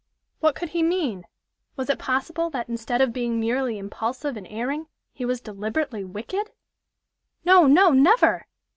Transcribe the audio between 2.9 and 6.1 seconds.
of being merely impulsive and erring, he was deliberately